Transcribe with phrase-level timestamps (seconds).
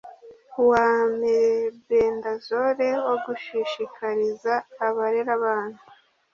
[0.69, 4.53] wa mebendazole wo gushishikariza
[4.87, 5.77] abarera abana